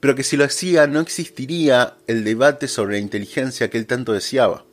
pero 0.00 0.14
que 0.14 0.22
si 0.22 0.36
lo 0.36 0.44
hacía 0.44 0.86
no 0.86 1.00
existiría 1.00 1.96
el 2.06 2.24
debate 2.24 2.68
sobre 2.68 2.94
la 2.94 3.00
inteligencia 3.00 3.70
que 3.70 3.78
él 3.78 3.86
tanto 3.86 4.12
deseaba, 4.12 4.64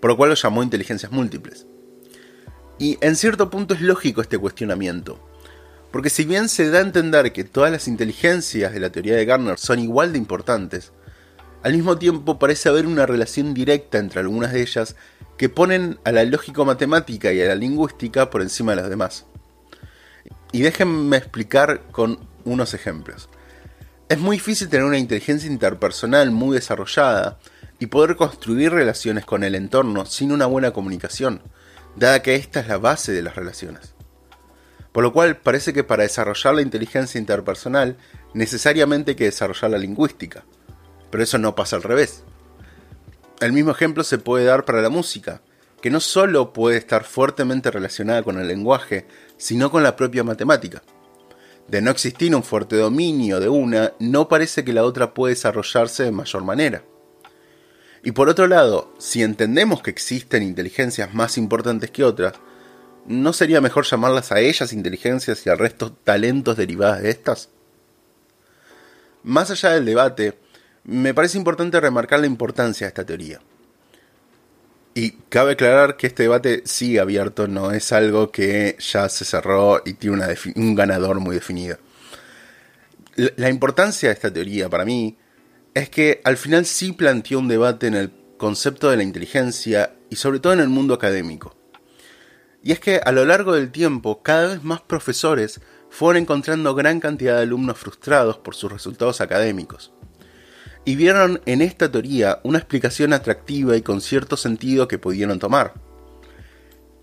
por 0.00 0.10
lo 0.10 0.16
cual 0.16 0.30
lo 0.30 0.36
llamó 0.36 0.62
inteligencias 0.62 1.12
múltiples. 1.12 1.67
Y 2.78 2.98
en 3.00 3.16
cierto 3.16 3.50
punto 3.50 3.74
es 3.74 3.80
lógico 3.80 4.20
este 4.20 4.38
cuestionamiento, 4.38 5.18
porque 5.90 6.10
si 6.10 6.24
bien 6.24 6.48
se 6.48 6.70
da 6.70 6.78
a 6.78 6.82
entender 6.82 7.32
que 7.32 7.44
todas 7.44 7.72
las 7.72 7.88
inteligencias 7.88 8.72
de 8.72 8.80
la 8.80 8.90
teoría 8.90 9.16
de 9.16 9.24
Garner 9.24 9.58
son 9.58 9.78
igual 9.80 10.12
de 10.12 10.18
importantes, 10.18 10.92
al 11.62 11.72
mismo 11.72 11.98
tiempo 11.98 12.38
parece 12.38 12.68
haber 12.68 12.86
una 12.86 13.04
relación 13.04 13.52
directa 13.52 13.98
entre 13.98 14.20
algunas 14.20 14.52
de 14.52 14.62
ellas 14.62 14.94
que 15.36 15.48
ponen 15.48 15.98
a 16.04 16.12
la 16.12 16.24
lógico-matemática 16.24 17.32
y 17.32 17.42
a 17.42 17.48
la 17.48 17.54
lingüística 17.56 18.30
por 18.30 18.42
encima 18.42 18.72
de 18.72 18.82
las 18.82 18.90
demás. 18.90 19.26
Y 20.52 20.62
déjenme 20.62 21.16
explicar 21.16 21.82
con 21.90 22.20
unos 22.44 22.74
ejemplos. 22.74 23.28
Es 24.08 24.18
muy 24.18 24.36
difícil 24.36 24.68
tener 24.68 24.86
una 24.86 24.98
inteligencia 24.98 25.50
interpersonal 25.50 26.30
muy 26.30 26.54
desarrollada 26.54 27.38
y 27.78 27.86
poder 27.86 28.16
construir 28.16 28.72
relaciones 28.72 29.24
con 29.24 29.44
el 29.44 29.54
entorno 29.54 30.06
sin 30.06 30.32
una 30.32 30.46
buena 30.46 30.70
comunicación, 30.70 31.42
dada 31.98 32.22
que 32.22 32.34
esta 32.34 32.60
es 32.60 32.68
la 32.68 32.78
base 32.78 33.12
de 33.12 33.22
las 33.22 33.36
relaciones. 33.36 33.94
Por 34.92 35.02
lo 35.02 35.12
cual 35.12 35.36
parece 35.36 35.72
que 35.72 35.84
para 35.84 36.02
desarrollar 36.02 36.54
la 36.54 36.62
inteligencia 36.62 37.18
interpersonal 37.18 37.96
necesariamente 38.34 39.12
hay 39.12 39.16
que 39.16 39.24
desarrollar 39.24 39.70
la 39.70 39.78
lingüística, 39.78 40.44
pero 41.10 41.22
eso 41.22 41.38
no 41.38 41.54
pasa 41.54 41.76
al 41.76 41.82
revés. 41.82 42.24
El 43.40 43.52
mismo 43.52 43.70
ejemplo 43.70 44.02
se 44.04 44.18
puede 44.18 44.44
dar 44.44 44.64
para 44.64 44.82
la 44.82 44.88
música, 44.88 45.42
que 45.80 45.90
no 45.90 46.00
solo 46.00 46.52
puede 46.52 46.76
estar 46.76 47.04
fuertemente 47.04 47.70
relacionada 47.70 48.22
con 48.22 48.40
el 48.40 48.48
lenguaje, 48.48 49.06
sino 49.36 49.70
con 49.70 49.82
la 49.82 49.94
propia 49.94 50.24
matemática 50.24 50.82
de 51.68 51.82
no 51.82 51.90
existir 51.90 52.34
un 52.34 52.42
fuerte 52.42 52.76
dominio 52.76 53.40
de 53.40 53.48
una, 53.48 53.92
no 53.98 54.26
parece 54.26 54.64
que 54.64 54.72
la 54.72 54.84
otra 54.84 55.12
puede 55.12 55.34
desarrollarse 55.34 56.02
de 56.02 56.10
mayor 56.10 56.42
manera. 56.42 56.82
Y 58.02 58.12
por 58.12 58.28
otro 58.28 58.46
lado, 58.46 58.92
si 58.98 59.22
entendemos 59.22 59.82
que 59.82 59.90
existen 59.90 60.42
inteligencias 60.42 61.14
más 61.14 61.36
importantes 61.36 61.90
que 61.90 62.04
otras, 62.04 62.34
¿no 63.06 63.32
sería 63.32 63.60
mejor 63.60 63.84
llamarlas 63.86 64.30
a 64.32 64.40
ellas 64.40 64.72
inteligencias 64.72 65.44
y 65.46 65.50
al 65.50 65.58
resto 65.58 65.92
talentos 65.92 66.56
derivadas 66.56 67.02
de 67.02 67.10
estas? 67.10 67.48
Más 69.24 69.50
allá 69.50 69.70
del 69.70 69.84
debate, 69.84 70.38
me 70.84 71.12
parece 71.12 71.38
importante 71.38 71.80
remarcar 71.80 72.20
la 72.20 72.26
importancia 72.26 72.86
de 72.86 72.88
esta 72.88 73.04
teoría. 73.04 73.40
Y 74.94 75.12
cabe 75.28 75.52
aclarar 75.52 75.96
que 75.96 76.06
este 76.08 76.24
debate 76.24 76.62
sigue 76.64 76.98
abierto, 76.98 77.46
no 77.46 77.72
es 77.72 77.92
algo 77.92 78.30
que 78.32 78.76
ya 78.80 79.08
se 79.08 79.24
cerró 79.24 79.82
y 79.84 79.94
tiene 79.94 80.24
un 80.56 80.74
ganador 80.74 81.20
muy 81.20 81.34
definido. 81.34 81.78
la 83.16 83.48
importancia 83.48 84.08
de 84.08 84.14
esta 84.14 84.32
teoría 84.32 84.68
para 84.68 84.84
mí 84.84 85.16
es 85.78 85.90
que 85.90 86.20
al 86.24 86.36
final 86.36 86.66
sí 86.66 86.90
planteó 86.90 87.38
un 87.38 87.46
debate 87.46 87.86
en 87.86 87.94
el 87.94 88.10
concepto 88.36 88.90
de 88.90 88.96
la 88.96 89.04
inteligencia 89.04 89.94
y 90.10 90.16
sobre 90.16 90.40
todo 90.40 90.52
en 90.52 90.60
el 90.60 90.68
mundo 90.68 90.94
académico. 90.94 91.56
Y 92.64 92.72
es 92.72 92.80
que 92.80 93.00
a 93.04 93.12
lo 93.12 93.24
largo 93.24 93.54
del 93.54 93.70
tiempo 93.70 94.22
cada 94.22 94.48
vez 94.48 94.64
más 94.64 94.80
profesores 94.80 95.60
fueron 95.88 96.22
encontrando 96.22 96.74
gran 96.74 96.98
cantidad 96.98 97.36
de 97.36 97.42
alumnos 97.42 97.78
frustrados 97.78 98.38
por 98.38 98.56
sus 98.56 98.72
resultados 98.72 99.20
académicos. 99.20 99.92
Y 100.84 100.96
vieron 100.96 101.40
en 101.46 101.62
esta 101.62 101.90
teoría 101.90 102.40
una 102.42 102.58
explicación 102.58 103.12
atractiva 103.12 103.76
y 103.76 103.82
con 103.82 104.00
cierto 104.00 104.36
sentido 104.36 104.88
que 104.88 104.98
pudieron 104.98 105.38
tomar. 105.38 105.74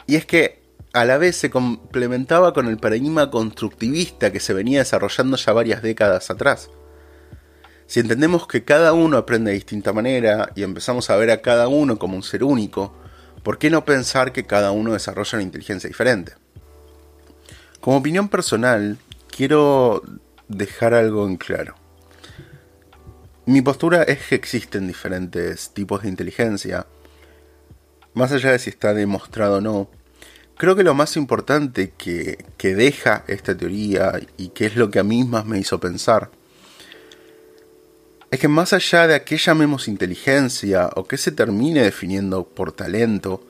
Y 0.06 0.16
es 0.16 0.26
que 0.26 0.64
a 0.92 1.06
la 1.06 1.18
vez 1.18 1.38
se 1.38 1.50
complementaba 1.50 2.54
con 2.54 2.68
el 2.68 2.78
paradigma 2.78 3.32
constructivista 3.32 4.34
que 4.34 4.42
se 4.42 4.54
venía 4.54 4.80
desarrollando 4.80 5.38
ya 5.38 5.54
varias 5.54 5.82
décadas 5.82 6.30
atrás. 6.30 6.70
Si 7.88 8.00
entendemos 8.00 8.48
que 8.48 8.64
cada 8.64 8.94
uno 8.94 9.18
aprende 9.18 9.52
de 9.52 9.56
distinta 9.56 9.94
manera 9.94 10.52
y 10.56 10.64
empezamos 10.64 11.10
a 11.10 11.16
ver 11.18 11.30
a 11.30 11.42
cada 11.42 11.68
uno 11.68 12.00
como 12.00 12.16
un 12.16 12.24
ser 12.24 12.44
único, 12.44 12.94
¿por 13.44 13.60
qué 13.60 13.70
no 13.70 13.86
pensar 13.86 14.34
que 14.34 14.46
cada 14.46 14.72
uno 14.72 14.94
desarrolla 14.94 15.38
una 15.38 15.44
inteligencia 15.44 15.88
diferente? 15.88 16.34
Como 17.80 17.98
opinión 17.98 18.30
personal, 18.30 18.98
quiero 19.30 20.02
dejar 20.48 20.96
algo 20.96 21.28
en 21.28 21.38
claro. 21.38 21.76
Mi 23.46 23.62
postura 23.62 24.02
es 24.02 24.26
que 24.28 24.34
existen 24.34 24.88
diferentes 24.88 25.70
tipos 25.70 26.02
de 26.02 26.10
inteligencia. 26.10 26.88
Más 28.16 28.32
allá 28.32 28.52
de 28.52 28.60
si 28.60 28.72
está 28.72 28.96
demostrado 28.96 29.58
o 29.58 29.62
no, 29.62 29.90
creo 30.58 30.76
que 30.76 30.84
lo 30.84 30.96
más 30.96 31.16
importante 31.16 31.94
que, 31.96 32.44
que 32.58 32.74
deja 32.74 33.24
esta 33.28 33.56
teoría 33.56 34.20
y 34.38 34.50
que 34.50 34.66
es 34.66 34.76
lo 34.76 34.90
que 34.90 34.98
a 34.98 35.04
mí 35.04 35.24
más 35.24 35.46
me 35.46 35.60
hizo 35.60 35.80
pensar, 35.80 36.32
es 38.36 38.42
que 38.42 38.48
más 38.50 38.74
allá 38.74 39.08
de 39.08 39.16
a 39.16 39.24
qué 39.24 39.38
llamemos 39.38 39.88
inteligencia 39.88 40.90
o 40.96 41.06
que 41.06 41.18
se 41.18 41.32
termine 41.32 41.82
definiendo 41.82 42.46
por 42.46 42.74
talento, 42.74 43.42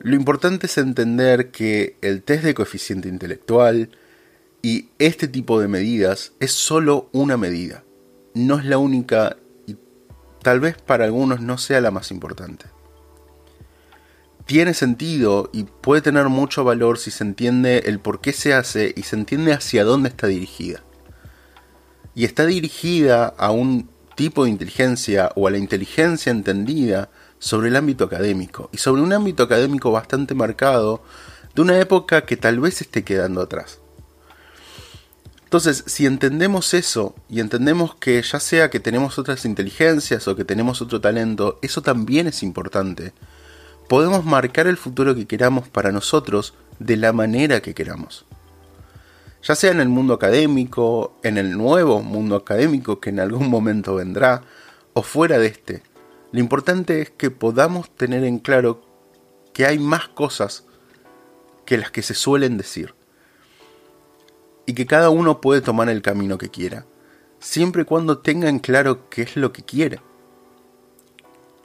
lo 0.00 0.14
importante 0.14 0.66
es 0.66 0.78
entender 0.78 1.50
que 1.50 1.96
el 2.00 2.22
test 2.22 2.44
de 2.44 2.54
coeficiente 2.54 3.08
intelectual 3.08 3.90
y 4.62 4.88
este 4.98 5.28
tipo 5.28 5.60
de 5.60 5.68
medidas 5.68 6.32
es 6.40 6.52
solo 6.52 7.10
una 7.12 7.36
medida. 7.36 7.84
No 8.32 8.58
es 8.58 8.64
la 8.64 8.78
única 8.78 9.36
y 9.66 9.76
tal 10.42 10.60
vez 10.60 10.76
para 10.80 11.04
algunos 11.04 11.42
no 11.42 11.58
sea 11.58 11.82
la 11.82 11.90
más 11.90 12.10
importante. 12.10 12.64
Tiene 14.46 14.72
sentido 14.72 15.50
y 15.52 15.64
puede 15.64 16.00
tener 16.00 16.30
mucho 16.30 16.64
valor 16.64 16.96
si 16.96 17.10
se 17.10 17.22
entiende 17.22 17.82
el 17.84 17.98
por 17.98 18.22
qué 18.22 18.32
se 18.32 18.54
hace 18.54 18.94
y 18.96 19.02
se 19.02 19.16
entiende 19.16 19.52
hacia 19.52 19.84
dónde 19.84 20.08
está 20.08 20.26
dirigida. 20.26 20.82
Y 22.18 22.24
está 22.24 22.46
dirigida 22.46 23.32
a 23.38 23.52
un 23.52 23.88
tipo 24.16 24.42
de 24.42 24.50
inteligencia 24.50 25.30
o 25.36 25.46
a 25.46 25.52
la 25.52 25.58
inteligencia 25.58 26.32
entendida 26.32 27.10
sobre 27.38 27.68
el 27.68 27.76
ámbito 27.76 28.02
académico 28.02 28.70
y 28.72 28.78
sobre 28.78 29.02
un 29.02 29.12
ámbito 29.12 29.44
académico 29.44 29.92
bastante 29.92 30.34
marcado 30.34 31.00
de 31.54 31.62
una 31.62 31.78
época 31.78 32.26
que 32.26 32.36
tal 32.36 32.58
vez 32.58 32.80
esté 32.80 33.04
quedando 33.04 33.40
atrás. 33.40 33.78
Entonces, 35.44 35.84
si 35.86 36.06
entendemos 36.06 36.74
eso 36.74 37.14
y 37.28 37.38
entendemos 37.38 37.94
que 37.94 38.20
ya 38.20 38.40
sea 38.40 38.68
que 38.68 38.80
tenemos 38.80 39.20
otras 39.20 39.44
inteligencias 39.44 40.26
o 40.26 40.34
que 40.34 40.44
tenemos 40.44 40.82
otro 40.82 41.00
talento, 41.00 41.60
eso 41.62 41.82
también 41.82 42.26
es 42.26 42.42
importante. 42.42 43.12
Podemos 43.88 44.24
marcar 44.24 44.66
el 44.66 44.76
futuro 44.76 45.14
que 45.14 45.28
queramos 45.28 45.68
para 45.68 45.92
nosotros 45.92 46.54
de 46.80 46.96
la 46.96 47.12
manera 47.12 47.62
que 47.62 47.74
queramos. 47.74 48.26
Ya 49.42 49.54
sea 49.54 49.70
en 49.70 49.80
el 49.80 49.88
mundo 49.88 50.14
académico, 50.14 51.16
en 51.22 51.38
el 51.38 51.56
nuevo 51.56 52.02
mundo 52.02 52.36
académico 52.36 53.00
que 53.00 53.10
en 53.10 53.20
algún 53.20 53.48
momento 53.48 53.94
vendrá, 53.94 54.42
o 54.94 55.02
fuera 55.02 55.38
de 55.38 55.46
este, 55.46 55.82
lo 56.32 56.40
importante 56.40 57.00
es 57.00 57.10
que 57.10 57.30
podamos 57.30 57.94
tener 57.94 58.24
en 58.24 58.38
claro 58.38 58.82
que 59.54 59.64
hay 59.64 59.78
más 59.78 60.08
cosas 60.08 60.64
que 61.64 61.78
las 61.78 61.90
que 61.90 62.02
se 62.02 62.14
suelen 62.14 62.58
decir. 62.58 62.94
Y 64.66 64.74
que 64.74 64.86
cada 64.86 65.08
uno 65.08 65.40
puede 65.40 65.62
tomar 65.62 65.88
el 65.88 66.02
camino 66.02 66.36
que 66.36 66.50
quiera, 66.50 66.84
siempre 67.40 67.82
y 67.82 67.84
cuando 67.86 68.18
tenga 68.18 68.48
en 68.48 68.58
claro 68.58 69.08
qué 69.08 69.22
es 69.22 69.36
lo 69.36 69.52
que 69.52 69.62
quiere. 69.62 70.00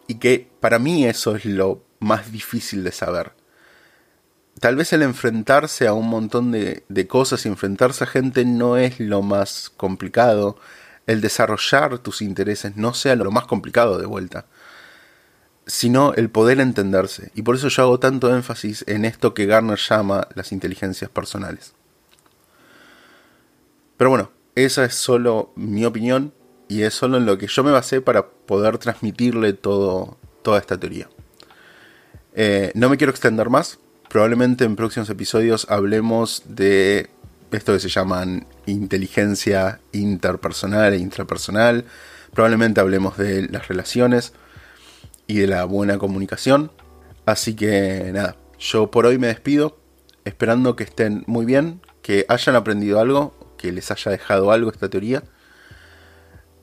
Y 0.07 0.15
que 0.15 0.49
para 0.59 0.79
mí 0.79 1.05
eso 1.05 1.35
es 1.35 1.45
lo 1.45 1.83
más 1.99 2.31
difícil 2.31 2.83
de 2.83 2.91
saber. 2.91 3.33
Tal 4.59 4.75
vez 4.75 4.93
el 4.93 5.01
enfrentarse 5.01 5.87
a 5.87 5.93
un 5.93 6.07
montón 6.07 6.51
de, 6.51 6.83
de 6.87 7.07
cosas 7.07 7.45
y 7.45 7.49
enfrentarse 7.49 8.03
a 8.03 8.07
gente 8.07 8.45
no 8.45 8.77
es 8.77 8.99
lo 8.99 9.21
más 9.21 9.71
complicado, 9.75 10.57
el 11.05 11.21
desarrollar 11.21 11.99
tus 11.99 12.21
intereses 12.21 12.77
no 12.77 12.93
sea 12.93 13.15
lo 13.15 13.31
más 13.31 13.45
complicado 13.45 13.97
de 13.97 14.05
vuelta 14.05 14.45
sino 15.65 16.13
el 16.13 16.29
poder 16.29 16.59
entenderse. 16.59 17.31
Y 17.35 17.43
por 17.43 17.55
eso 17.55 17.67
yo 17.69 17.83
hago 17.83 17.99
tanto 17.99 18.33
énfasis 18.35 18.83
en 18.87 19.05
esto 19.05 19.33
que 19.33 19.45
Garner 19.45 19.77
llama 19.77 20.27
las 20.35 20.51
inteligencias 20.51 21.09
personales. 21.09 21.73
Pero 23.97 24.09
bueno, 24.09 24.31
esa 24.55 24.83
es 24.85 24.95
solo 24.95 25.51
mi 25.55 25.85
opinión 25.85 26.33
y 26.67 26.81
es 26.81 26.93
solo 26.93 27.17
en 27.17 27.25
lo 27.25 27.37
que 27.37 27.47
yo 27.47 27.63
me 27.63 27.71
basé 27.71 28.01
para 28.01 28.27
poder 28.27 28.77
transmitirle 28.77 29.53
todo, 29.53 30.17
toda 30.41 30.59
esta 30.59 30.79
teoría. 30.79 31.09
Eh, 32.33 32.71
no 32.75 32.89
me 32.89 32.97
quiero 32.97 33.11
extender 33.11 33.49
más. 33.49 33.79
Probablemente 34.13 34.63
en 34.63 34.75
próximos 34.75 35.09
episodios 35.09 35.65
hablemos 35.71 36.43
de 36.45 37.09
esto 37.51 37.73
que 37.73 37.79
se 37.79 37.89
llaman 37.89 38.45
inteligencia 38.67 39.79
interpersonal 39.91 40.93
e 40.93 40.99
intrapersonal. 40.99 41.85
Probablemente 42.31 42.79
hablemos 42.79 43.17
de 43.17 43.49
las 43.49 43.67
relaciones 43.69 44.33
y 45.25 45.39
de 45.39 45.47
la 45.47 45.65
buena 45.65 45.97
comunicación. 45.97 46.71
Así 47.25 47.55
que 47.55 48.11
nada, 48.13 48.35
yo 48.59 48.91
por 48.91 49.07
hoy 49.07 49.17
me 49.17 49.25
despido, 49.25 49.79
esperando 50.25 50.75
que 50.75 50.83
estén 50.83 51.23
muy 51.25 51.47
bien, 51.47 51.81
que 52.03 52.27
hayan 52.29 52.55
aprendido 52.55 52.99
algo, 52.99 53.55
que 53.57 53.71
les 53.71 53.89
haya 53.89 54.11
dejado 54.11 54.51
algo 54.51 54.69
esta 54.69 54.91
teoría. 54.91 55.23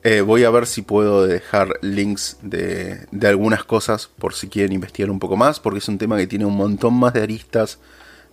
Eh, 0.03 0.21
voy 0.21 0.43
a 0.43 0.49
ver 0.49 0.65
si 0.65 0.81
puedo 0.81 1.27
dejar 1.27 1.77
links 1.81 2.37
de, 2.41 3.05
de, 3.11 3.27
algunas 3.27 3.63
cosas 3.63 4.07
por 4.07 4.33
si 4.33 4.47
quieren 4.47 4.73
investigar 4.73 5.11
un 5.11 5.19
poco 5.19 5.37
más, 5.37 5.59
porque 5.59 5.79
es 5.79 5.87
un 5.87 5.99
tema 5.99 6.17
que 6.17 6.25
tiene 6.25 6.45
un 6.45 6.55
montón 6.55 6.95
más 6.95 7.13
de 7.13 7.21
aristas 7.21 7.79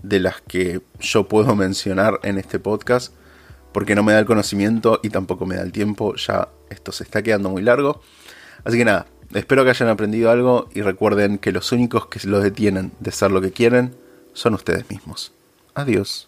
de 0.03 0.21
las 0.21 0.41
que 0.41 0.81
yo 1.01 1.29
puedo 1.29 1.55
mencionar 1.55 2.21
en 2.23 2.39
este 2.39 2.59
podcast, 2.59 3.13
porque 3.73 3.95
no 3.95 4.03
me 4.03 4.15
da 4.15 4.21
el 4.21 4.27
conocimiento 4.27 5.01
y 5.03 5.11
tampoco 5.11 5.45
me 5.45 5.57
da 5.57 5.63
el 5.63 5.73
tiempo, 5.73 6.15
ya 6.15 6.49
esto 6.71 6.91
se 6.91 7.05
está 7.05 7.23
quedando 7.23 7.51
muy 7.51 7.63
largo. 7.63 8.01
Así 8.65 8.79
que 8.79 8.85
nada, 8.87 9.07
Espero 9.35 9.63
que 9.63 9.71
hayan 9.71 9.91
aprendido 9.91 10.31
algo 10.31 10.69
y 10.75 10.81
recuerden 10.81 11.39
que 11.39 11.53
los 11.53 11.73
únicos 11.73 12.07
que 12.07 12.27
los 12.27 12.43
detienen 12.43 12.93
de 12.99 13.13
ser 13.13 13.31
lo 13.31 13.43
que 13.43 13.53
quieren 13.53 13.95
son 14.33 14.55
ustedes 14.55 14.89
mismos. 14.89 15.33
Adiós. 15.75 16.27